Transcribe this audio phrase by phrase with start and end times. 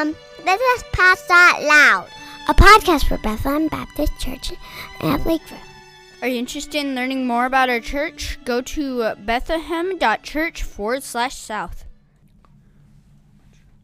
[0.00, 2.08] Um, this is Past Out Loud,
[2.48, 4.52] a podcast for Bethlehem Baptist Church
[5.02, 5.58] at Lakeville.
[6.22, 8.38] Are you interested in learning more about our church?
[8.46, 11.84] Go to bethlehem.church forward slash south.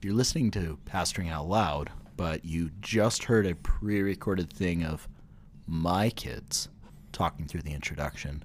[0.01, 5.07] You're listening to Pastoring Out Loud, but you just heard a pre recorded thing of
[5.67, 6.71] my kids
[7.13, 8.43] talking through the introduction.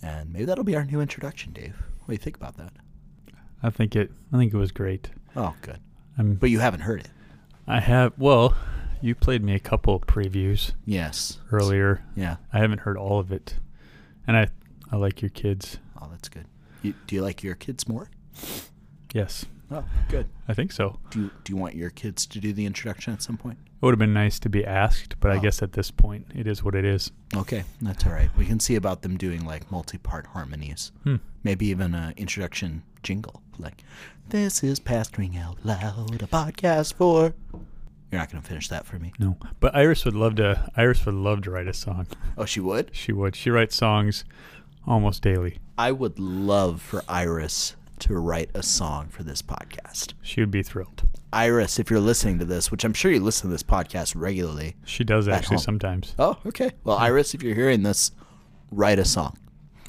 [0.00, 1.74] And maybe that'll be our new introduction, Dave.
[2.04, 2.72] What do you think about that?
[3.64, 4.12] I think it.
[4.32, 5.10] I think it was great.
[5.34, 5.80] Oh, good.
[6.18, 7.08] I'm, But you haven't heard it.
[7.66, 8.12] I have.
[8.18, 8.54] Well,
[9.00, 11.38] you played me a couple previews Yes.
[11.52, 12.02] earlier.
[12.16, 12.36] Yeah.
[12.52, 13.54] I haven't heard all of it,
[14.26, 14.48] and I
[14.92, 15.78] I like your kids.
[16.00, 16.46] Oh, that's good.
[16.82, 18.08] You, do you like your kids more?
[19.12, 20.26] Yes, Oh, good.
[20.48, 20.98] I think so.
[21.10, 23.56] Do you, do you want your kids to do the introduction at some point?
[23.64, 25.40] It would have been nice to be asked, but I Oh.
[25.40, 27.12] guess at this point, it is what it is.
[27.36, 28.30] Okay, that's all right.
[28.36, 30.90] We can see about them doing like multi-part harmonies.
[31.04, 31.16] Hmm.
[31.44, 33.84] Maybe even an introduction jingle, like
[34.28, 37.34] "This is Pastoring Out Loud, a podcast for."
[38.10, 39.12] You're not going to finish that for me.
[39.20, 40.68] No, but Iris would love to.
[40.76, 42.06] Iris would love to write a song.
[42.36, 42.90] Oh, she would.
[42.92, 43.36] She would.
[43.36, 44.24] She writes songs
[44.86, 45.58] almost daily.
[45.78, 50.14] I would love for Iris to write a song for this podcast.
[50.22, 51.04] She would be thrilled.
[51.32, 54.74] Iris, if you're listening to this, which I'm sure you listen to this podcast regularly.
[54.84, 56.72] She does actually sometimes Oh, okay.
[56.82, 58.10] Well, Iris, if you're hearing this,
[58.72, 59.36] write a song.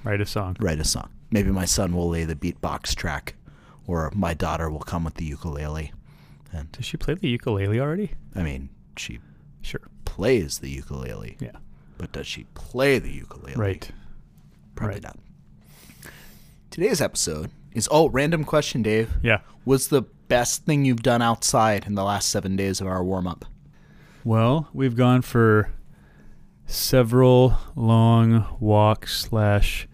[0.03, 0.57] write a song.
[0.59, 1.09] write a song.
[1.31, 3.35] Maybe my son will lay the beatbox track,
[3.87, 5.91] or my daughter will come with the ukulele.
[6.51, 8.11] And Does she play the ukulele already?
[8.35, 9.19] I mean, she
[9.61, 9.81] Sure.
[10.05, 11.51] plays the ukulele, Yeah.
[11.97, 13.55] but does she play the ukulele?
[13.55, 13.89] Right.
[14.75, 15.03] Probably right.
[15.03, 15.19] not.
[16.69, 19.11] Today's episode is oh, random question, Dave.
[19.21, 19.39] Yeah.
[19.63, 23.27] What's the best thing you've done outside in the last seven days of our warm
[23.27, 23.45] up?
[24.23, 25.71] Well, we've gone for
[26.65, 29.87] several long walks slash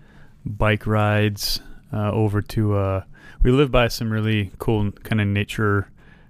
[0.46, 2.76] bike rides uh, over to.
[2.76, 3.04] Uh,
[3.44, 5.90] we live by some really cool kind of nature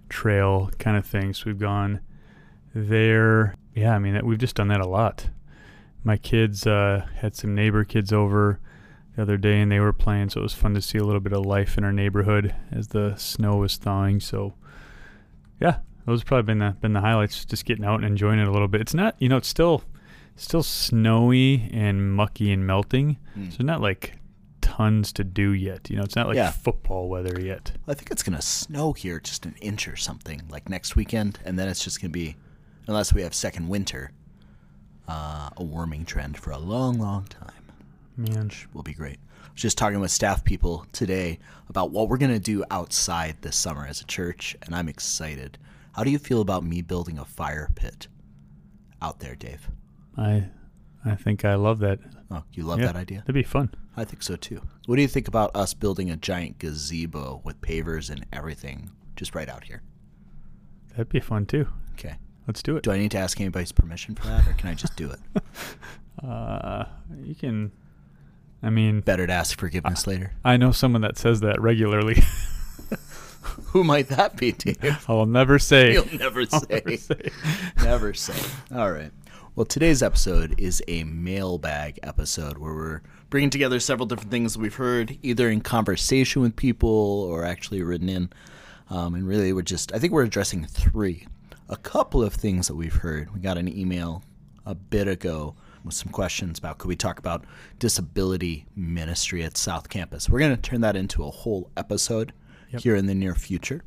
[0.10, 1.46] trail kind of things.
[1.46, 2.02] We've gone
[2.74, 3.56] there.
[3.76, 5.30] Yeah, I mean that, we've just done that a lot.
[6.04, 8.60] My kids uh, had some neighbor kids over
[9.16, 11.20] the other day, and they were playing, so it was fun to see a little
[11.20, 14.20] bit of life in our neighborhood as the snow was thawing.
[14.20, 14.54] So,
[15.60, 17.44] yeah, those have probably been the been the highlights.
[17.44, 18.80] Just getting out and enjoying it a little bit.
[18.80, 19.84] It's not, you know, it's still
[20.36, 23.18] still snowy and mucky and melting.
[23.38, 23.56] Mm.
[23.56, 24.14] So not like
[24.78, 25.90] tons to do yet.
[25.90, 26.52] You know, it's not like Yeah.
[26.52, 27.72] football weather yet.
[27.88, 31.58] I think it's gonna snow here just an inch or something like next weekend, and
[31.58, 32.36] then it's just gonna be,
[32.88, 34.12] unless we have second winter,
[35.08, 37.52] uh, a warming trend for a long, long time.
[38.16, 39.20] Man, will be great.
[39.46, 41.40] I was just talking with staff people today
[41.70, 45.58] about what we're going to do outside this summer as a church, and I'm excited.
[45.94, 48.08] How do you feel about me building a fire pit
[49.02, 49.70] out there, Dave?
[50.18, 50.50] I
[51.06, 52.00] I think I love that.
[52.30, 53.20] Oh, you love Yeah, that idea?
[53.20, 53.70] That'd be fun.
[53.98, 54.62] I think so too.
[54.86, 59.34] What do you think about us building a giant gazebo with pavers and everything just
[59.36, 59.82] right out here?
[60.92, 61.68] That'd be fun too.
[61.94, 62.16] Okay.
[62.48, 62.84] Let's do it.
[62.84, 65.20] Do I need to ask anybody's permission for that, or can I just do it?
[66.24, 66.86] Uh,
[67.24, 67.72] you can.
[68.64, 70.34] I mean, Better to ask forgiveness later.
[70.44, 72.24] I know someone that says that regularly.
[73.66, 75.06] Who might that be, Dave?
[75.08, 75.94] I'll never say.
[75.94, 76.60] You'll never say.
[76.72, 77.30] never say.
[77.84, 78.50] Never say.
[78.74, 79.12] All right.
[79.56, 84.60] Well, today's episode is a mailbag episode where we're bringing together several different things that
[84.60, 88.30] we've heard either in conversation with people or actually written in.
[88.90, 91.28] Um, and really, we're just, I think we're addressing three.
[91.70, 93.34] A couple of things that we've heard.
[93.34, 94.24] We got an email
[94.66, 97.46] a bit ago with some questions about could we talk about
[97.80, 100.30] disability ministry at South Campus.
[100.30, 102.34] We're going to turn that into a whole episode
[102.70, 102.82] Yep.
[102.82, 103.82] here in the near future.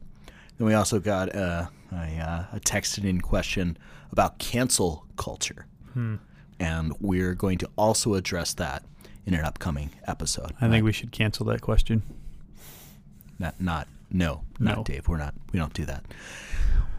[0.57, 3.77] Then we also got uh, a, uh, a texted in question
[4.11, 5.67] about cancel culture.
[5.93, 6.17] Hmm.
[6.59, 8.83] And we're going to also address that
[9.27, 10.53] in an upcoming episode.
[10.61, 12.03] I think we should cancel that question.
[13.39, 15.09] Not, not, no, not Dave.
[15.09, 16.05] We're not, we don't do that.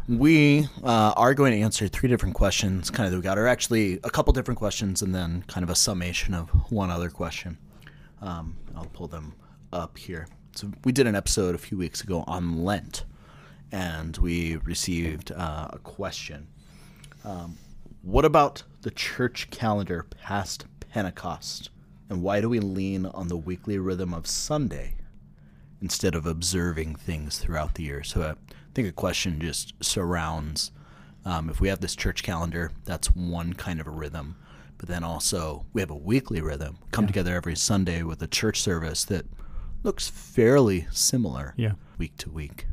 [0.08, 3.48] We uh, are going to answer three different questions, kind of that we got, or
[3.48, 7.58] actually a couple different questions, and then kind of a summation of one other question.
[8.22, 9.34] Um, I'll pull them
[9.72, 10.28] up here.
[10.56, 13.06] So we did an episode a few weeks ago on Lent,
[13.72, 16.48] and we received uh, a question.
[17.24, 17.58] Um,
[18.02, 21.70] what about the church calendar past Pentecost,
[22.12, 24.96] and why do we lean on the weekly rhythm of Sunday
[25.82, 28.04] instead of observing things throughout the year?
[28.04, 28.34] So I
[28.76, 30.72] think a question just surrounds
[31.24, 34.36] um, if we have this church calendar, that's one kind of a rhythm.
[34.78, 36.80] But then also, we have a weekly rhythm.
[36.84, 39.26] We Come together every Sunday with a church service that
[39.84, 41.74] looks fairly similar Yeah.
[41.98, 42.66] week to week.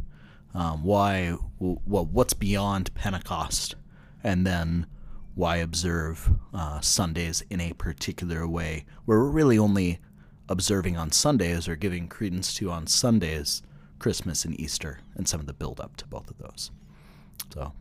[0.55, 1.37] Um, why?
[1.61, 3.77] Well, what's beyond Pentecost,
[4.25, 4.87] and then
[5.39, 10.01] why observe uh, Sundays in a particular way, where we're really only
[10.49, 13.63] observing on Sundays or giving credence to on Sundays,
[14.01, 16.73] Christmas and Easter, and some of the build up to both of those.
[17.55, 17.73] So, what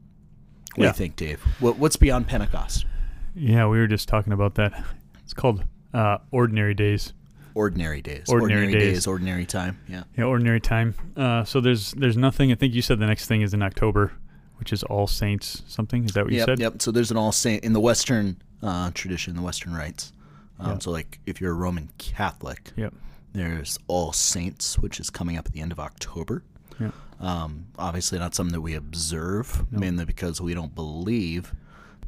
[0.75, 1.41] do you think, Dave?
[1.59, 2.85] What, what's beyond Pentecost?
[3.33, 4.83] Yeah, we were just talking about that.
[5.23, 7.11] It's called uh, ordinary days.
[7.53, 8.29] Ordinary days.
[8.29, 9.05] Ordinary days.
[9.07, 9.77] Ordinary time.
[9.89, 10.03] Yeah.
[10.17, 10.95] Yeah, ordinary time.
[11.17, 12.49] Uh, so there's there's nothing.
[12.53, 14.13] I think you said the next thing is in October,
[14.57, 16.05] which is All Saints something.
[16.05, 16.59] Is that what you yep, said?
[16.59, 16.81] Yep.
[16.81, 20.13] So there's an all saint in the Western uh, tradition, the Western rites.
[20.59, 20.77] Um, Yeah.
[20.79, 22.93] So, like, if you're a Roman Catholic, Yep.
[23.33, 26.43] there's All Saints, which is coming up at the end of October.
[26.79, 26.91] Yeah.
[27.19, 29.79] Um, obviously, not something that we observe, No.
[29.79, 31.53] mainly because we don't believe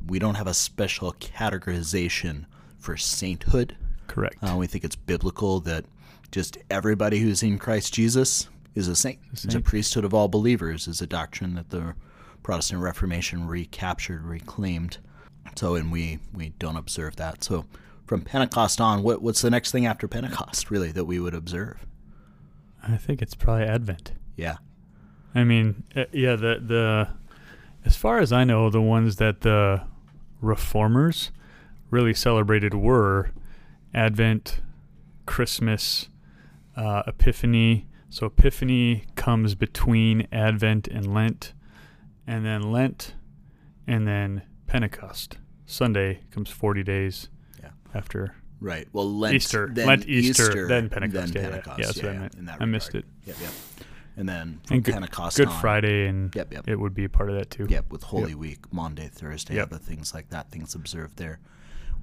[0.08, 2.46] we don't have a special categorization
[2.78, 3.76] for sainthood.
[4.08, 4.38] Correct.
[4.42, 5.86] Uh, we think it's biblical that
[6.32, 9.20] just everybody who's in Christ Jesus is a saint.
[9.20, 10.88] A It's a priesthood of all believers.
[10.88, 11.96] Is a doctrine that the
[12.44, 14.98] Protestant Reformation recaptured, reclaimed.
[15.56, 17.44] So, and we we don't observe that.
[17.44, 17.66] So,
[18.06, 21.86] from Pentecost on, what what's the next thing after Pentecost, really, that we would observe?
[22.88, 24.14] I think it's probably Advent.
[24.36, 24.58] Yeah,
[25.36, 27.10] I mean, uh, yeah, the the
[27.86, 29.82] as far as I know, the ones that the
[30.42, 31.32] reformers
[31.90, 33.32] really celebrated were
[33.94, 34.62] Advent,
[35.26, 36.10] Christmas,
[36.76, 37.88] uh, Epiphany.
[38.10, 41.54] So Epiphany comes between Advent and Lent,
[42.30, 43.16] and then Lent,
[43.88, 45.38] and then Pentecost.
[45.66, 47.30] Sunday comes 40 days
[47.62, 47.70] Yeah.
[47.94, 48.88] after right.
[48.94, 49.70] Well, Lent, Easter.
[49.74, 51.34] then Lent, Easter, then Pentecost.
[51.34, 51.80] then Yeah, yeah, Pentecost.
[51.80, 52.36] yeah, that's what I meant.
[52.36, 53.06] in that I missed it.
[53.26, 53.52] Yep, yep.
[54.18, 56.68] And then and Good, Pentecost Good on, Friday, and Yep, yep.
[56.68, 57.68] it would be a part of that too.
[57.70, 59.68] Yep, with Holy Week, Monday, Thursday, Yep.
[59.72, 61.40] other things like that, things observed there,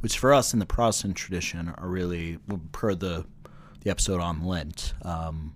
[0.00, 2.38] which for us in the Protestant tradition are really
[2.72, 3.26] per the
[3.80, 4.94] the episode on Lent.
[5.02, 5.54] Um,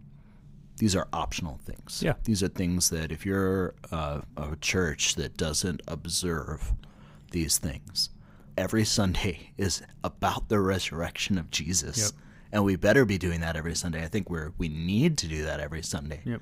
[0.81, 2.03] these are optional things.
[2.03, 2.15] Yeah.
[2.25, 6.73] these are things that if you're uh, a church that doesn't observe
[7.33, 8.09] these things,
[8.57, 11.99] every Sunday is about the resurrection of Jesus.
[11.99, 12.11] Yep.
[12.53, 14.03] And we better be doing that every Sunday.
[14.03, 16.41] I think we're we need to do that every Sunday Yep.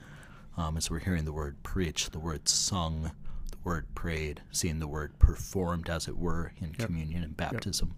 [0.56, 3.11] um, as we're hearing the word preached, the word sung,
[3.50, 6.87] the word prayed, seeing the word performed, as it were, in Yep.
[6.87, 7.94] communion and baptism.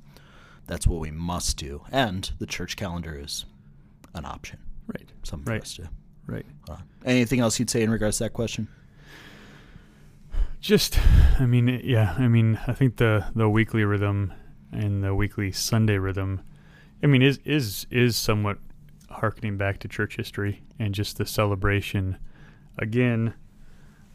[0.67, 1.83] That's what we must do.
[1.93, 3.45] And the church calendar is
[4.15, 5.11] an option, Right.
[5.23, 5.91] something for us to.
[6.31, 6.47] Right.
[6.69, 8.69] Uh, anything else you'd say in regards to that question?
[10.61, 10.99] Just,
[11.41, 14.33] I mean, yeah, I mean, I think the the weekly rhythm
[14.71, 16.43] and the weekly Sunday rhythm,
[17.03, 18.59] I mean, is is is somewhat
[19.11, 22.19] harkening back to church history and just the celebration,
[22.79, 23.35] again,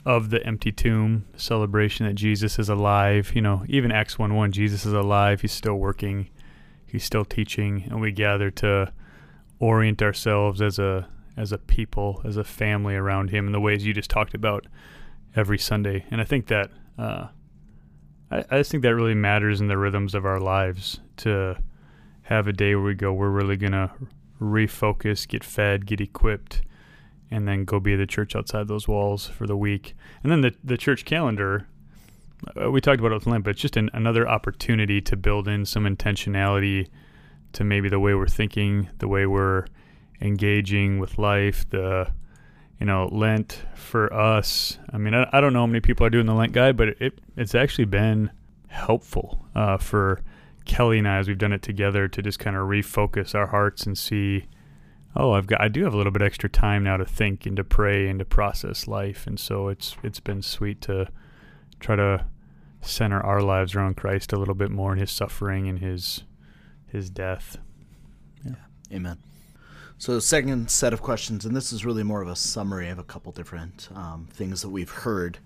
[0.05, 3.31] of the empty tomb, celebration that Jesus is alive.
[3.35, 5.41] You know, even Acts one one, Jesus is alive.
[5.41, 6.29] He's still working.
[6.85, 8.93] He's still teaching, and we gather to
[9.59, 13.85] orient ourselves as a as a people, as a family around Him in the ways
[13.85, 14.65] you just talked about
[15.35, 16.05] every Sunday.
[16.11, 17.27] And I think that uh,
[18.31, 21.57] I, I just think that really matters in the rhythms of our lives to
[22.23, 23.91] have a day where we go, we're really gonna
[24.41, 26.61] refocus, get fed, get equipped,
[27.31, 29.95] and then go be the church outside those walls for the week.
[30.23, 31.67] And then the the church calendar.
[32.61, 35.47] Uh, we talked about it with Lent, but it's just an, another opportunity to build
[35.47, 36.89] in some intentionality
[37.53, 39.65] to maybe the way we're thinking, the way we're
[40.21, 42.11] engaging with life, the
[42.79, 44.77] you know, Lent for us.
[44.91, 46.89] I mean, I, I don't know how many people are doing the Lent guide, but
[47.01, 48.31] it it's actually been
[48.67, 50.21] helpful uh, for
[50.65, 53.85] Kelly and I as we've done it together to just kind of refocus our hearts
[53.85, 54.45] and see,
[55.15, 57.55] oh, I've got I do have a little bit extra time now to think and
[57.55, 61.07] to pray and to process life, and so it's it's been sweet to
[61.79, 62.25] try to
[62.81, 66.23] center our lives around Christ a little bit more in His suffering and His
[66.87, 67.57] His death.
[68.43, 68.55] Yeah.
[68.91, 69.17] Amen.
[69.97, 73.03] So, second set of questions, and this is really more of a summary of a
[73.03, 75.39] couple different um, things that we've heard.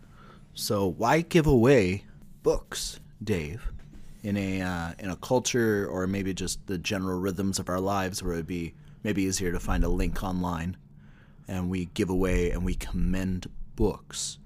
[0.55, 2.05] So, why give away
[2.41, 3.71] books, Dave,
[4.23, 8.23] in a uh, in a culture or maybe just the general rhythms of our lives,
[8.23, 10.77] where it'd be maybe easier to find a link online,
[11.47, 14.39] and we give away and we commend books.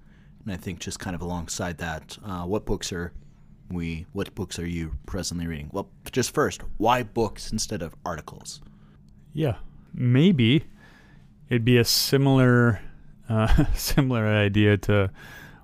[0.43, 3.13] And I think just kind of alongside that, uh, what books are
[3.69, 4.05] we?
[4.11, 5.69] What books are you presently reading?
[5.71, 8.61] Well, just first, why books instead of articles?
[9.31, 9.55] Yeah,
[9.93, 10.65] maybe
[11.49, 12.81] it'd be a similar
[13.29, 15.11] uh, similar idea to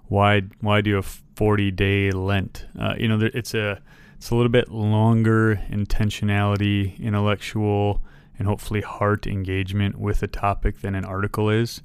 [0.07, 2.65] why why do a 40 day Lent?
[2.77, 3.81] Uh, you know, it's a
[4.17, 8.01] it's a little bit longer intentionality, intellectual,
[8.37, 11.81] and hopefully heart engagement with a topic than an article is.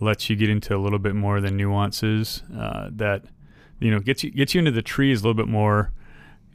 [0.00, 3.24] Lets you get into a little bit more of the nuances uh, that
[3.80, 5.92] you know gets you gets you into the trees a little bit more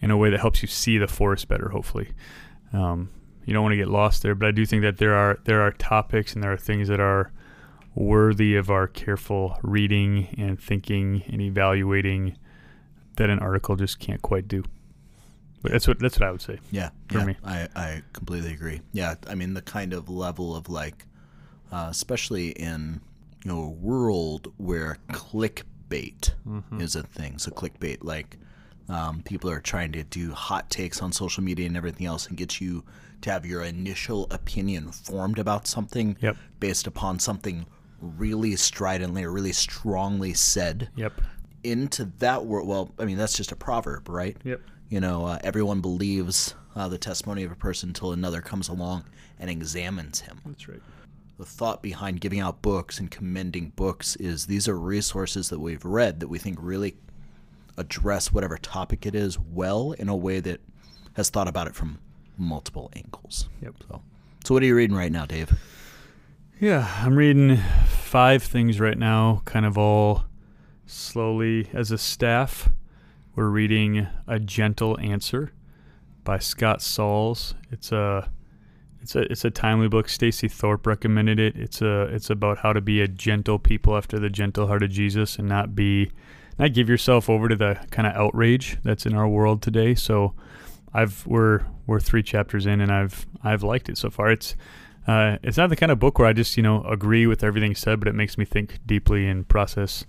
[0.02, 1.70] in a way that helps you see the forest better.
[1.70, 2.10] Hopefully.
[2.72, 3.10] Um,
[3.50, 4.36] you don't want to get lost there.
[4.36, 7.00] But I do think that there are there are topics and there are things that
[7.00, 7.32] are
[7.96, 12.38] worthy of our careful reading and thinking and evaluating
[13.16, 14.64] that an article just can't quite do.
[15.64, 16.60] But that's what that's what I would say.
[16.70, 17.36] Yeah, for yeah, me.
[17.44, 18.82] I, I completely agree.
[18.94, 21.08] Yeah, I mean the kind of level of like,
[21.72, 23.02] uh, especially in
[23.44, 26.34] you know a world where clickbait
[26.80, 27.40] is a thing.
[27.40, 28.38] So clickbait, like
[28.90, 32.38] um, people are trying to do hot takes on social media and everything else, and
[32.38, 32.84] get you
[33.22, 36.38] to have your initial opinion formed about something Yep.
[36.60, 37.66] based upon something
[38.02, 41.22] really stridently or really strongly said Yep.
[41.64, 42.68] into that world.
[42.68, 44.38] Well, I mean, that's just a proverb, right?
[44.44, 44.62] Yep.
[44.90, 49.04] You know, uh, everyone believes uh, the testimony of a person until another comes along
[49.38, 50.40] and examines him.
[50.46, 50.82] That's right.
[51.38, 55.84] The thought behind giving out books and commending books is these are resources that we've
[55.86, 56.96] read that we think really
[57.80, 60.60] address whatever topic it is well in a way that
[61.14, 62.00] has thought about it from
[62.38, 63.50] multiple angles.
[63.62, 63.76] Yep.
[63.88, 64.02] So,
[64.46, 65.58] so what are you reading right now, Dave?
[66.60, 67.58] Yeah, I'm reading
[67.88, 70.26] five things right now, kind of all
[70.86, 72.70] slowly as a staff.
[73.36, 75.54] We're reading A Gentle Answer
[76.26, 77.56] by Scott Sauls.
[77.72, 78.30] It's a
[79.02, 80.10] it's a it's a timely book.
[80.10, 81.56] Stacy Thorpe recommended it.
[81.56, 84.90] It's a it's about how to be a gentle people after the gentle heart of
[84.90, 86.12] Jesus and not be
[86.60, 89.96] not give yourself over to the kind of outrage that's in our world today.
[89.96, 90.34] So
[90.94, 94.30] I've we're we're three chapters in and I've I've liked it so far.
[94.32, 94.56] It's
[95.08, 97.74] uh, it's not the kind of book where I just you know agree with everything
[97.74, 100.06] said, but it makes me think deeply and process.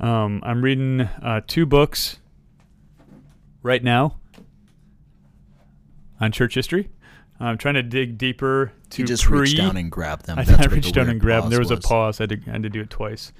[0.00, 2.18] Um, I'm reading uh, two books
[3.62, 4.16] right now
[6.20, 6.90] on church history.
[7.38, 10.38] I'm trying to dig deeper to You just pre- reach down and grab them.
[10.40, 11.50] I, I reached down and grabbed them.
[11.50, 12.20] There was a pause.
[12.20, 13.32] I had, to, I had to do it twice.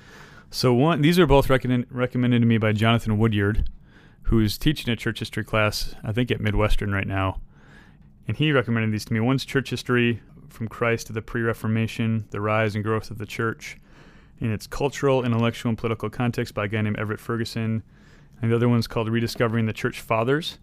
[0.55, 3.71] So one, these are both recommend, recommended to me by Jonathan Woodyard,
[4.25, 7.41] who's teaching a church history class, I think at Midwestern right now.
[8.29, 9.21] And he recommended these to me.
[9.21, 13.79] One's church history from Christ to the pre-Reformation, the rise and growth of the church,
[14.41, 17.83] in its cultural, intellectual, and political context by a guy named Everett Ferguson.
[18.43, 20.59] And the other one's called Rediscovering the Church Fathers,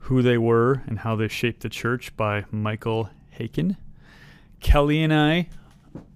[0.00, 3.78] who they were and how they shaped the church by Michael Haykin.
[4.60, 5.48] Kelly and I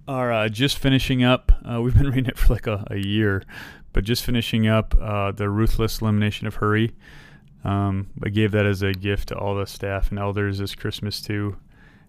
[0.09, 1.53] are uh, just finishing up.
[1.65, 3.43] Uh, we've been reading it for like a, a year,
[3.93, 6.93] but just finishing up uh, the Ruthless Elimination of Hurry.
[7.65, 11.21] Um, I gave that as a gift to all the staff and elders this Christmas
[11.21, 11.57] too.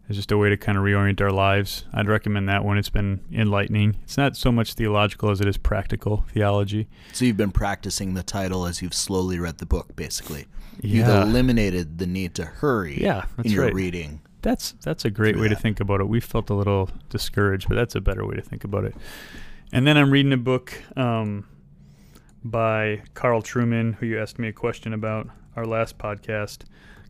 [0.08, 1.86] It's just a way to kind of reorient our lives.
[1.94, 2.80] I'd recommend that one.
[2.80, 3.98] It's been enlightening.
[4.04, 6.88] It's not so much theological as it is practical theology.
[7.14, 10.48] So you've been practicing the title as you've slowly read the book, basically.
[10.82, 13.74] You've eliminated the need to hurry Yeah, in your right.
[13.74, 14.22] reading.
[14.42, 16.08] That's that's a great way to think about it.
[16.08, 18.96] We felt a little discouraged, but that's a better way to think about it.
[19.72, 21.46] And then I'm reading a book um,
[22.44, 26.64] by Carl Trueman, who you asked me a question about our last podcast,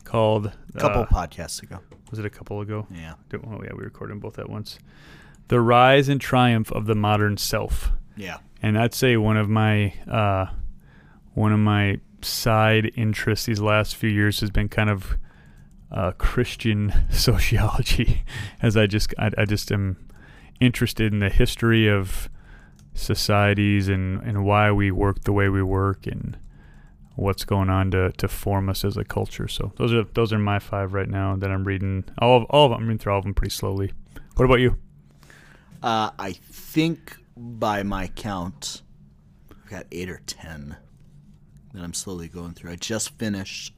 [0.04, 1.78] called A couple uh, podcasts ago.
[2.10, 2.86] was it a couple ago?
[2.90, 3.14] Yeah.
[3.32, 4.78] Oh yeah, we recorded them both at once.
[5.48, 8.38] The rise and triumph of the modern self Yeah.
[8.62, 10.46] and I'd say one of my uh,
[11.34, 15.16] one of my side interests these last few years has been kind of
[15.90, 18.24] uh, Christian sociology,
[18.62, 19.96] as I just I, I just am
[20.60, 22.28] interested in the history of
[22.94, 26.36] societies and, and why we work the way we work and
[27.16, 29.48] what's going on to, to form us as a culture.
[29.48, 32.04] So those are those are my five right now that I'm reading.
[32.18, 33.92] All of, all of them, I'm reading through all of them pretty slowly.
[34.36, 34.76] What about you?
[35.82, 38.82] Uh, I think by my count,
[39.50, 40.76] I've got eight or ten
[41.72, 42.72] that I'm slowly going through.
[42.72, 43.74] I just finished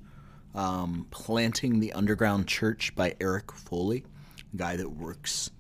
[0.55, 4.05] um, Planting the Underground Church by Eric Foley,
[4.53, 5.51] a guy that works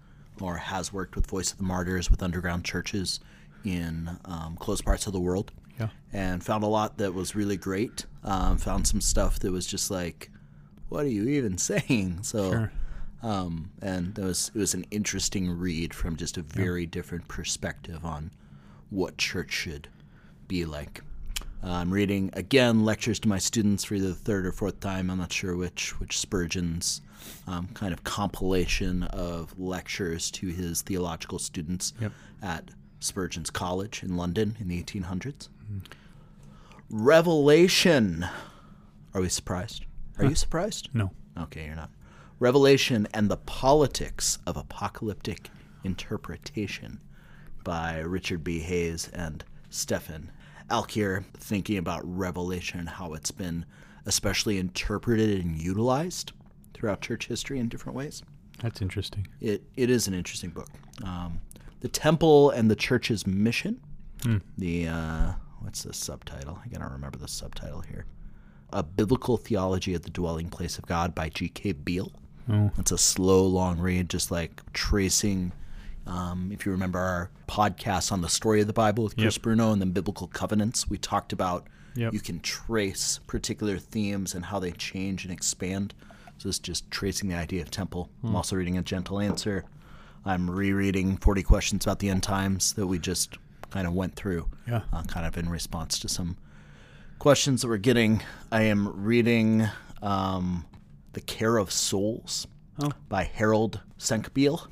[0.40, 3.20] or has worked with Voice of the Martyrs with underground churches
[3.64, 5.52] in um, close parts of the world.
[5.78, 5.88] Yeah.
[6.12, 8.06] And found a lot that was really great.
[8.24, 10.30] Um, found some stuff that was just like,
[10.88, 12.22] what are you even saying?
[12.22, 12.50] So.
[12.50, 12.72] Sure.
[13.22, 18.04] Um, and it was it was an interesting read from just a very different perspective
[18.04, 18.32] on
[18.90, 19.86] what church should
[20.48, 21.02] be like.
[21.64, 25.10] Uh, I'm reading again lectures to my students for either the third or fourth time.
[25.10, 27.02] I'm not sure which which Spurgeon's
[27.46, 32.12] um, kind of compilation of lectures to his theological students Yep.
[32.42, 35.48] at Spurgeon's College in London in the 1800s.
[36.90, 38.26] Revelation.
[39.14, 39.84] Are we surprised?
[40.18, 40.88] Are you surprised?
[40.92, 41.10] No.
[41.38, 41.90] Okay, you're not.
[42.38, 45.48] Revelation and the Politics of Apocalyptic
[45.84, 47.00] Interpretation
[47.64, 48.58] by Richard B.
[48.60, 50.30] Hays and Stefan
[50.72, 53.66] Alkier, thinking about Revelation and how it's been
[54.06, 56.32] especially interpreted and utilized
[56.74, 58.22] throughout church history in different ways.
[58.60, 59.28] That's interesting.
[59.40, 60.68] It, it is an interesting book.
[61.04, 61.40] Um,
[61.80, 63.80] the Temple and the Church's Mission.
[64.56, 66.58] The, uh, what's the subtitle?
[66.64, 68.06] I gotta remember the subtitle here.
[68.72, 71.72] A Biblical Theology of the Dwelling Place of God by G.K.
[71.72, 72.12] Beale.
[72.50, 72.70] Oh.
[72.78, 75.52] It's a slow, long read, just like tracing.
[76.06, 79.42] Um, if you remember our podcast on the story of the Bible with Chris Yep.
[79.42, 82.12] Bruno and the biblical covenants, we talked about Yep.
[82.14, 85.94] you can trace particular themes and how they change and expand.
[86.38, 88.10] So it's just tracing the idea of temple.
[88.24, 89.64] I'm also reading A Gentle Answer.
[90.24, 93.36] I'm rereading 40 Questions About the End Times that we just
[93.70, 94.82] kind of went through, Yeah.
[94.92, 96.36] uh, kind of in response to some
[97.18, 98.22] questions that we're getting.
[98.50, 99.68] I am reading
[100.02, 100.64] um,
[101.12, 102.46] The Care of Souls
[102.80, 102.90] Oh.
[103.08, 104.66] by Harold Senkbeil.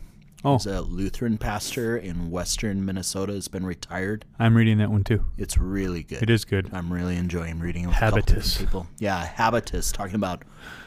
[0.44, 0.54] Oh.
[0.54, 3.32] He's a Lutheran pastor in western Minnesota.
[3.35, 4.25] Has been retired.
[4.38, 5.25] I'm reading that one too.
[5.37, 6.23] It's really good.
[6.23, 6.70] It is good.
[6.73, 8.56] I'm really enjoying reading it with Habitus.
[8.59, 8.87] people.
[8.99, 10.42] Yeah, habitus, talking about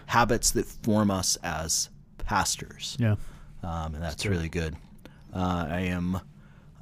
[0.07, 2.97] habits that form us as pastors.
[2.99, 3.15] Yeah.
[3.61, 4.75] Um, and that's really good.
[5.33, 6.19] Uh, I am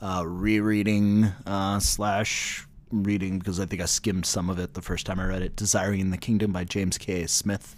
[0.02, 5.06] uh, rereading uh, slash reading because I think I skimmed some of it the first
[5.06, 5.56] time I read it.
[5.56, 7.28] "Desiring the Kingdom" by James K.
[7.28, 7.76] Smith,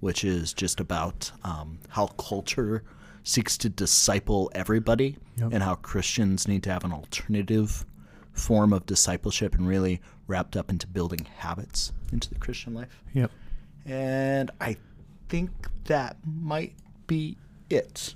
[0.00, 2.82] which is just about um, how culture
[3.22, 5.52] seeks to disciple everybody Yep.
[5.52, 7.84] and how Christians need to have an alternative
[8.32, 13.02] form of discipleship and really wrapped up into building habits into the Christian life.
[13.14, 13.30] Yep.
[13.86, 14.76] And I
[15.28, 15.50] think
[15.84, 16.74] that might
[17.06, 17.36] be
[17.68, 18.14] it.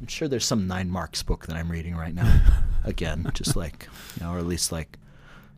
[0.00, 2.40] I'm sure there's some nine marks book that I'm reading right now.
[2.84, 4.98] Again, just like you know, or at least like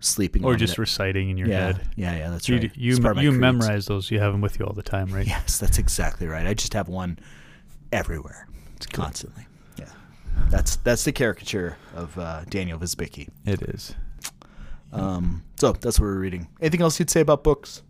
[0.00, 0.78] sleeping Or just it.
[0.78, 1.88] reciting in your yeah, head.
[1.96, 2.30] yeah, yeah.
[2.30, 2.76] That's You, right.
[2.76, 4.10] you, It's part of my you memorize those.
[4.10, 5.26] You have them with you all the time, right?
[5.26, 6.46] Yes, that's exactly right.
[6.46, 7.18] I just have one
[7.92, 8.46] everywhere,
[8.92, 9.46] constantly.
[9.78, 9.86] Yeah,
[10.50, 13.28] that's that's the caricature of uh, Daniel Visbicki.
[13.44, 13.94] It is.
[14.92, 16.48] Um, so that's what we're reading.
[16.60, 17.82] Anything else you'd say about books?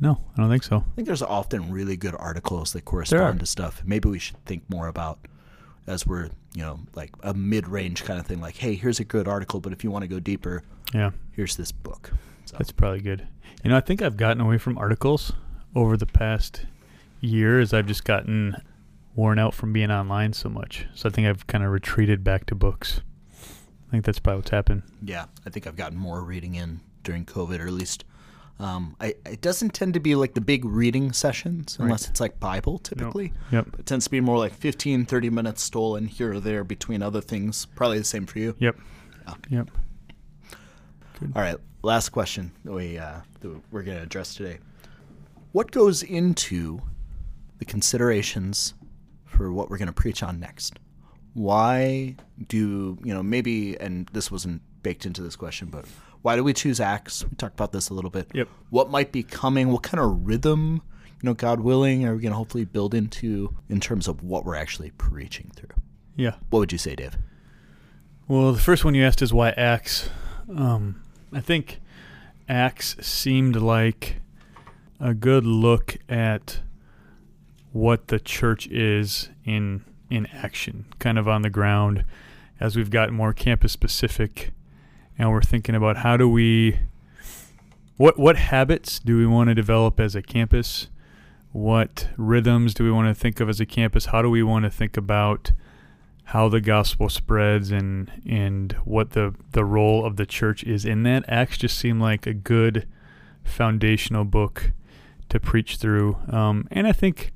[0.00, 0.78] No, I don't think so.
[0.78, 3.82] I think there's often really good articles that correspond to stuff.
[3.84, 5.18] Maybe we should think more about
[5.86, 8.40] as we're, you know, like a mid-range kind of thing.
[8.40, 10.62] Like, hey, here's a good article, but if you want to go deeper,
[10.94, 11.10] Yeah.
[11.32, 12.12] here's this book.
[12.46, 13.26] So, That's probably good.
[13.62, 15.32] You know, I think I've gotten away from articles
[15.74, 16.64] over the past
[17.20, 18.56] year as I've just gotten
[19.14, 20.86] worn out from being online so much.
[20.94, 23.00] So I think I've kind of retreated back to books.
[23.88, 24.82] I think that's probably what's happened.
[25.02, 28.04] yeah, I think I've gotten more reading in during COVID, or at least
[28.60, 32.38] um, I, it doesn't tend to be like the big reading sessions unless it's like
[32.38, 33.32] Bible typically.
[33.52, 33.66] Yep.
[33.78, 37.22] It tends to be more like 15, 30 minutes stolen here or there between other
[37.22, 37.66] things.
[37.74, 38.54] Probably the same for you.
[38.58, 38.76] Yep.
[39.26, 39.34] Yeah.
[39.48, 39.70] Yep.
[41.34, 44.58] All right, last question that we uh, that we're going to address today.
[45.52, 46.80] What goes into
[47.58, 48.74] the considerations
[49.40, 50.78] for what we're going to preach on next?
[51.32, 52.14] Why
[52.46, 53.74] do you know maybe?
[53.80, 55.86] And this wasn't baked into this question, but
[56.20, 57.24] why do we choose Acts?
[57.24, 58.30] We talked about this a little bit.
[58.34, 58.48] Yep.
[58.68, 59.70] What might be coming?
[59.70, 60.82] What kind of rhythm?
[61.22, 64.44] You know, God willing, are we going to hopefully build into in terms of what
[64.44, 65.74] we're actually preaching through?
[66.16, 66.34] Yeah.
[66.50, 67.16] What would you say, Dave?
[68.28, 70.10] Well, the first one you asked is why Acts.
[70.54, 71.80] Um, I think
[72.46, 74.16] Acts seemed like
[75.00, 76.60] a good look at
[77.72, 82.04] what the church is in in action, kind of on the ground,
[82.58, 84.50] as we've gotten more campus specific,
[85.16, 86.80] and we're thinking about how do we,
[87.96, 90.88] what what habits do we want to develop as a campus,
[91.52, 94.64] what rhythms do we want to think of as a campus, how do we want
[94.64, 95.52] to think about
[96.24, 101.04] how the gospel spreads and and what the the role of the church is in
[101.04, 101.24] that?
[101.28, 102.86] Acts just seem like a good
[103.44, 104.72] foundational book
[105.28, 106.16] to preach through.
[106.28, 107.32] Um, and i think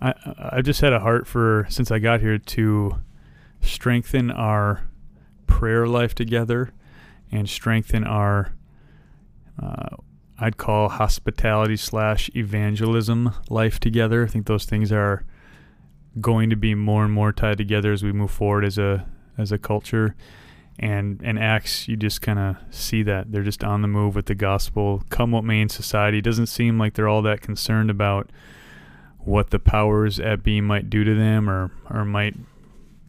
[0.00, 0.14] i
[0.52, 2.98] I've just had a heart for since i got here to
[3.60, 4.88] strengthen our
[5.46, 6.72] prayer life together
[7.32, 8.52] and strengthen our
[9.62, 9.96] uh,
[10.38, 14.24] i'd call hospitality slash evangelism life together.
[14.24, 15.24] I think those things are
[16.20, 19.06] going to be more and more tied together as we move forward as a
[19.36, 20.14] as a culture.
[20.78, 23.32] And and acts you just kind of see that.
[23.32, 25.02] They're just on the move with the gospel.
[25.10, 28.30] Come what may in society it doesn't seem like they're all that concerned about
[29.18, 32.36] what the powers at be might do to them or or might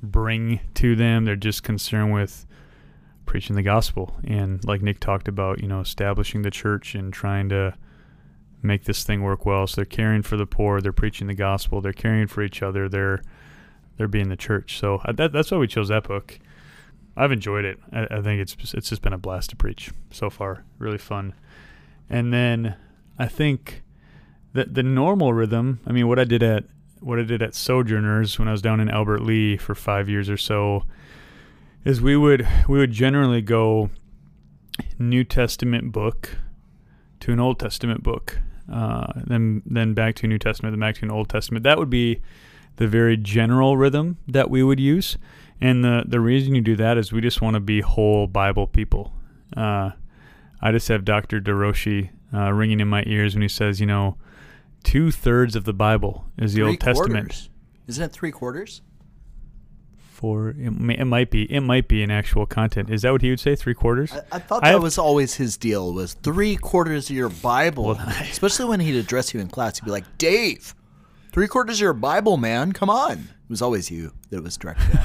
[0.01, 2.45] bring to them they're just concerned with
[3.25, 7.49] preaching the gospel and like Nick talked about you know establishing the church and trying
[7.49, 7.73] to
[8.61, 9.67] make this thing work well.
[9.67, 12.89] So they're caring for the poor, they're preaching the gospel, they're caring for each other,
[12.89, 13.21] they're
[13.97, 14.79] they're being the church.
[14.79, 16.39] So that, that's why we chose that book.
[17.17, 17.79] I've enjoyed it.
[17.91, 20.63] I, I think it's it's just been a blast to preach so far.
[20.77, 21.33] Really fun.
[22.09, 22.75] And then
[23.17, 23.83] I think
[24.53, 25.79] that the normal rhythm.
[25.85, 26.65] I mean, what I did at
[26.99, 30.29] what I did at Sojourners when I was down in Albert Lea for five years
[30.29, 30.83] or so
[31.85, 33.89] is we would we would generally go
[34.97, 36.37] New Testament book
[37.21, 38.39] to an Old Testament book,
[38.71, 41.63] uh, then then back to New Testament, then back to an Old Testament.
[41.63, 42.21] That would be
[42.77, 45.17] the very general rhythm that we would use.
[45.61, 48.67] And the the reason you do that is we just want to be whole Bible
[48.67, 49.13] people.
[49.55, 49.91] Uh,
[50.61, 51.39] I just have Dr.
[51.39, 54.17] DeRouchie uh, ringing in my ears when he says, you know,
[54.83, 57.11] two thirds of the Bible is the Three Old Testament.
[57.29, 57.49] quarters.
[57.87, 58.81] Isn't it three quarters?
[59.97, 60.49] Four.
[60.49, 62.89] it, may, it might be it might be an actual content.
[62.89, 63.55] Is that what he would say?
[63.55, 64.11] Three quarters?
[64.11, 65.93] I, I thought I that have- was always his deal.
[65.93, 69.79] Was three quarters of your Bible, Well, especially when he'd address you in class.
[69.79, 70.75] He'd be like, "Dave,
[71.31, 72.71] Three quarters of your Bible, man.
[72.71, 73.11] Come on.
[73.19, 74.99] It was always you that was directed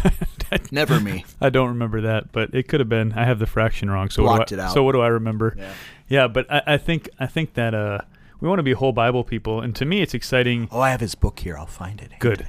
[0.50, 0.72] at.
[0.72, 1.24] Never me.
[1.40, 3.12] I don't remember that, but it could have been.
[3.12, 4.08] I have the fraction wrong.
[4.10, 4.72] So Blocked what do it I, out.
[4.74, 5.54] So what do I remember?
[5.56, 5.72] Yeah.
[6.08, 7.98] Yeah, but I, I think I think that uh,
[8.40, 10.68] we want to be whole Bible people, and to me, it's exciting.
[10.70, 11.56] Oh, I have his book here.
[11.56, 12.12] I'll find it.
[12.18, 12.48] Good.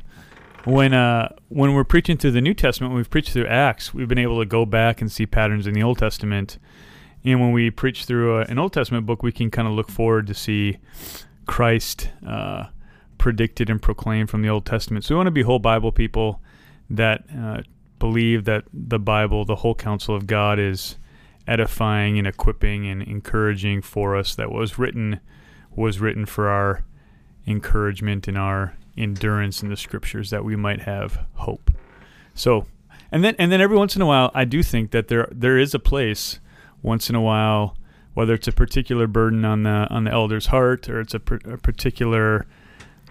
[0.66, 4.08] When uh, when we're preaching through the New Testament, when we've preached through Acts, we've
[4.08, 6.58] been able to go back and see patterns in the Old Testament.
[7.24, 9.90] And when we preach through uh, an Old Testament book, we can kind of look
[9.90, 10.78] forward to see
[11.46, 12.66] Christ uh,
[13.18, 15.06] predicted and proclaimed from the Old Testament.
[15.06, 16.42] So we want to be whole Bible people
[16.90, 17.62] that uh,
[18.00, 20.98] believe that the Bible, the whole counsel of God, is
[21.48, 24.36] edifying and equipping and encouraging for us.
[24.36, 25.20] That was written
[25.76, 26.84] was written for our
[27.48, 31.72] encouragement and our endurance in the Scriptures, that we might have hope.
[32.34, 32.66] So,
[33.12, 35.58] and then and then every once in a while, I do think that there there
[35.58, 36.40] is a place
[36.82, 37.78] once in a while,
[38.14, 41.58] whether it's a particular burden on the on the elder's heart or it's a, a
[41.58, 42.46] particular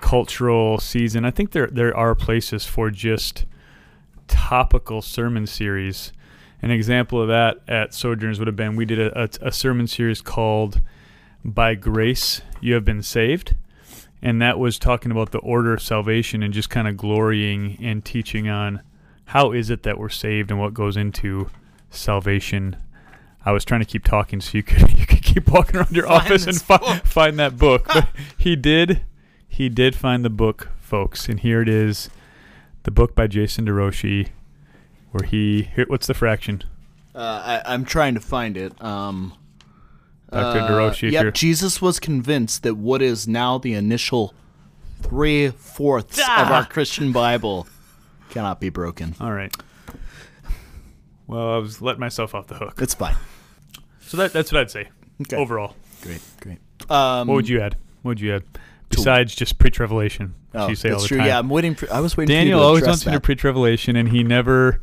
[0.00, 1.24] cultural season.
[1.24, 3.46] I think there there are places for just
[4.28, 6.12] topical sermon series.
[6.62, 9.86] An example of that at Sojourners would have been we did a, a, a sermon
[9.86, 10.80] series called
[11.44, 13.54] "By Grace You Have Been Saved,"
[14.22, 18.04] and that was talking about the order of salvation and just kind of glorying and
[18.04, 18.80] teaching on
[19.26, 21.50] how is it that we're saved and what goes into
[21.90, 22.76] salvation.
[23.46, 26.06] I was trying to keep talking so you could you could keep walking around your
[26.06, 27.86] Find office and this fi- find that book.
[27.94, 29.02] But he did
[29.48, 32.10] he did find the book, folks, and here it is,
[32.82, 34.30] the book by Jason DeRouchie,
[35.12, 36.64] where he here, what's the fraction?
[37.14, 38.82] Uh, I, I'm trying to find it.
[38.82, 39.34] Um,
[40.34, 40.58] Dr.
[40.60, 44.34] uh, DeRouchie, Yep, Jesus was convinced that what is now the initial
[45.02, 46.52] three fourths of Ah!
[46.56, 47.66] our Christian Bible
[48.30, 49.14] cannot be broken.
[49.20, 49.54] All right.
[51.26, 52.80] Well, I was letting myself off the hook.
[52.82, 53.16] It's fine.
[54.00, 54.88] So that that's what I'd say
[55.22, 55.36] Okay.
[55.36, 55.74] overall.
[56.02, 56.58] Great, great.
[56.90, 57.76] Um, What would you add?
[58.02, 58.42] What would you add?
[58.90, 61.18] Besides just preach Revelation, oh, you say that's all the true.
[61.18, 61.26] time.
[61.26, 61.90] Yeah, I'm waiting for.
[61.92, 62.34] I was waiting.
[62.34, 64.80] Daniel for you to always wants me to preach Revelation, and he never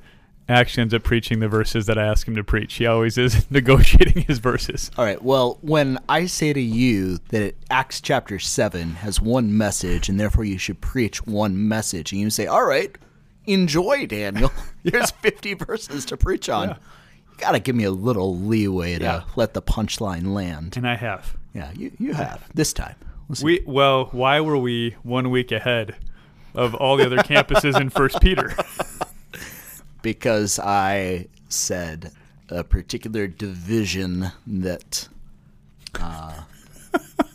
[0.59, 2.75] actually ends up preaching the verses that I ask him to preach.
[2.75, 4.91] He always is negotiating his verses.
[4.97, 5.21] All right.
[5.21, 10.43] Well, when I say to you that Acts chapter 7 has one message and therefore
[10.43, 12.95] you should preach one message, and you say, All right,
[13.45, 14.51] enjoy, Daniel.
[14.83, 16.69] Here's 50 verses to preach on.
[16.69, 16.75] Yeah.
[17.31, 19.23] You got to give me a little leeway to Yeah.
[19.35, 20.75] let the punchline land.
[20.77, 21.37] And I have.
[21.53, 22.95] Yeah, you, you have this time.
[23.27, 23.37] We'll.
[23.43, 25.95] We well, why were we one week ahead
[26.53, 28.53] of all the other campuses in First Peter?
[30.01, 32.11] Because I said
[32.49, 35.07] a particular division that
[35.99, 36.41] uh,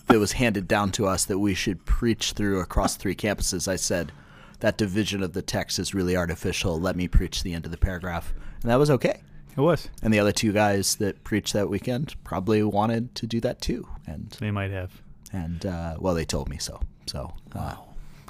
[0.08, 3.66] that was handed down to us that we should preach through across three campuses.
[3.68, 4.12] I said
[4.60, 6.78] that division of the text is really artificial.
[6.80, 9.20] Let me preach the end of the paragraph, and that was okay.
[9.56, 9.88] It was.
[10.02, 13.88] And the other two guys that preached that weekend probably wanted to do that too,
[14.06, 14.92] and They might have.
[15.32, 16.80] and uh, well, they told me so.
[17.06, 17.76] So uh,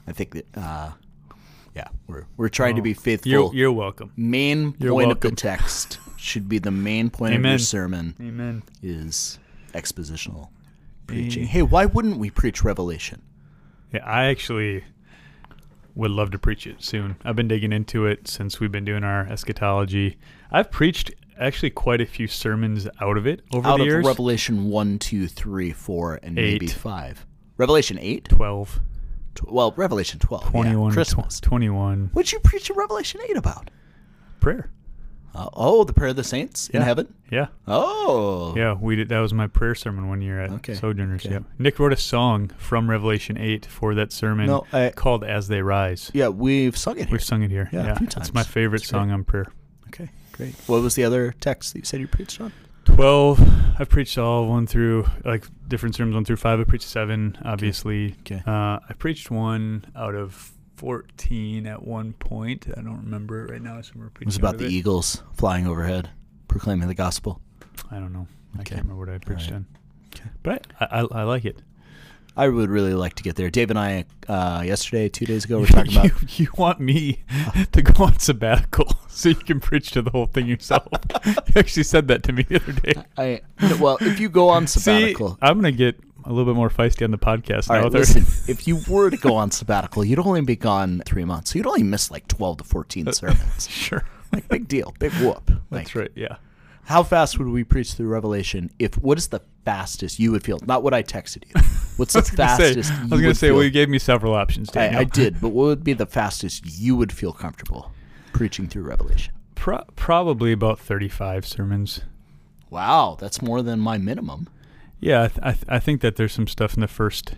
[0.06, 0.92] I think that uh,
[1.76, 4.10] yeah, we're we're trying to be oh, faithful You're you're welcome.
[4.16, 8.62] main You're point of the text should be the main point of your sermon Amen.
[8.82, 9.38] is
[9.74, 10.48] expositional
[11.06, 11.44] preaching.
[11.44, 13.20] Hey, why wouldn't we preach Revelation?
[13.92, 14.84] Yeah, I actually
[15.94, 17.16] would love to preach it soon.
[17.24, 20.18] I've been digging into it since we've been doing our eschatology.
[20.50, 24.06] I've preached actually quite a few sermons out of it over Out the of years.
[24.06, 27.26] Revelation 1, 2, 3, 4, and maybe 5.
[27.58, 28.28] Revelation 8?
[28.28, 28.80] 12, Tw-
[29.44, 30.50] well, Revelation 12.
[30.50, 31.40] 21, yeah, tw- Christmas.
[31.40, 32.10] 21.
[32.12, 33.70] What'd you preach in Revelation 8 about?
[34.40, 34.70] Prayer.
[35.34, 37.12] Uh, oh, the prayer of the saints in heaven?
[37.30, 37.48] Yeah.
[37.68, 38.54] Oh.
[38.56, 39.10] Yeah, we did.
[39.10, 41.26] That was my prayer sermon one year at Okay, Sojourners.
[41.26, 41.34] okay.
[41.34, 45.48] Yeah, Nick wrote a song from Revelation eight for that sermon No, I- called "As
[45.48, 47.12] They Rise." Yeah, we've sung it here.
[47.12, 47.68] We've sung it here.
[47.70, 48.46] Yeah, a Yeah, few it's my times.
[48.46, 48.88] favorite great.
[48.88, 49.46] song on prayer.
[49.88, 50.54] Okay, great.
[50.68, 52.52] What was the other text that you said you preached on?
[52.86, 53.40] Twelve.
[53.78, 56.58] I've preached all one through like different sermons one through five.
[56.60, 58.14] I preached seven, obviously.
[58.20, 58.42] Okay.
[58.46, 62.66] Uh, I preached one out of fourteen at one point.
[62.74, 63.80] I don't remember it right now.
[63.82, 64.70] So we're It was about the it.
[64.70, 66.10] eagles flying overhead,
[66.48, 67.40] proclaiming the gospel.
[67.90, 68.26] I don't know.
[68.54, 68.60] okay.
[68.60, 69.56] I can't remember what I preached right.
[69.56, 69.66] on.
[70.14, 70.30] Okay.
[70.42, 71.58] But I, I, I like it.
[72.38, 73.48] I would really like to get there.
[73.50, 76.04] Dave and I, uh, yesterday, two days ago, we were talking about.
[76.38, 77.24] you, you want me
[77.72, 80.86] to go on sabbatical so you can preach to the whole thing yourself.
[81.26, 82.92] you actually said that to me the other day.
[83.16, 83.40] I
[83.80, 87.02] well, if you go on See, sabbatical, I'm gonna get a little bit more feisty
[87.02, 87.82] on the podcast all now.
[87.84, 88.24] right, listen.
[88.46, 91.66] if you were to go on sabbatical, you'd only be gone three months, so you'd
[91.66, 93.70] only miss like twelve to fourteen uh, sermons.
[93.70, 95.50] sure, Like big deal, big whoop.
[95.70, 96.12] Like, that's right.
[96.14, 96.36] Yeah,
[96.84, 98.70] How fast would we preach through Revelation?
[98.78, 100.58] If what is the fastest you would feel?
[100.66, 101.62] Not what I texted you.
[101.96, 102.92] What's the say, fastest?
[102.92, 104.76] I was gonna would say, well, you gave me several options.
[104.76, 104.98] I.
[104.98, 107.90] I did, but what would be the fastest you would feel comfortable
[108.36, 109.32] preaching through Revelation?
[109.54, 112.00] Pro- probably about 35 sermons.
[112.70, 114.48] Wow, that's more than my minimum.
[115.00, 117.34] Yeah, I, th- I, th- I think that there's some stuff in the first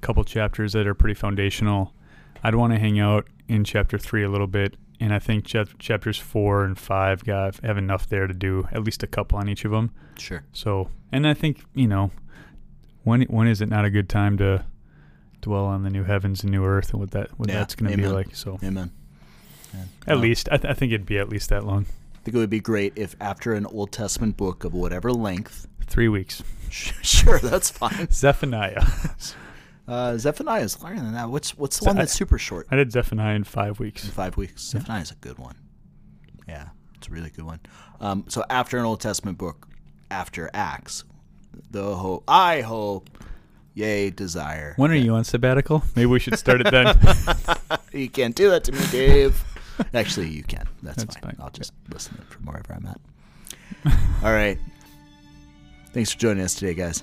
[0.00, 1.92] couple chapters that are pretty foundational.
[2.42, 5.78] I'd want to hang out in chapter three a little bit, and I think chap-
[5.78, 9.48] chapters four and five got have enough there to do at least a couple on
[9.48, 9.92] each of them.
[10.18, 10.44] Sure.
[10.52, 12.10] So, and I think you know,
[13.04, 14.64] when when is it not a good time to
[15.40, 17.90] dwell on the new heavens and new earth and what that what Yeah, that's going
[17.90, 18.34] to be like?
[18.34, 18.90] So, Amen.
[20.06, 22.34] At Uh, least I, th- I think it'd be at least that long, I think
[22.34, 26.42] it would be great if after an Old Testament book of whatever length, three weeks.
[26.70, 28.08] sure, that's fine.
[28.12, 28.84] Zephaniah.
[29.88, 31.30] Uh, Zephaniah is longer than that.
[31.30, 32.66] What's what's the So one I- that's super short?
[32.72, 34.04] I did Zephaniah in five weeks.
[34.04, 34.60] In five weeks.
[34.62, 35.54] Zephaniah is a good one.
[36.48, 37.60] Yeah, it's a really good one.
[38.00, 39.68] Um, so after an Old Testament book,
[40.10, 41.04] after Acts,
[41.70, 43.10] the hope I hope,
[43.74, 44.74] yay desire.
[44.76, 45.84] When are you on sabbatical?
[45.94, 46.98] Maybe we should start it then.
[47.92, 49.40] You can't do that to me, Dave.
[49.94, 50.66] Actually, you can.
[50.82, 51.32] That's, That's fine.
[51.32, 51.36] fine.
[51.40, 53.00] I'll just listen from wherever I'm at.
[54.22, 54.58] All right.
[55.92, 57.02] Thanks for joining us today, guys.